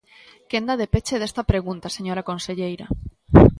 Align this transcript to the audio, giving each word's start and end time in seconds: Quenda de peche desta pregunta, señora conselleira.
Quenda 0.51 0.73
de 0.79 0.87
peche 0.93 1.15
desta 1.21 1.47
pregunta, 1.51 1.95
señora 1.97 2.27
conselleira. 2.29 2.85